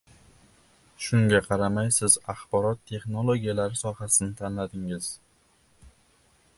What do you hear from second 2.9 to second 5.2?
texnologiyalari sohasini tanladingiz.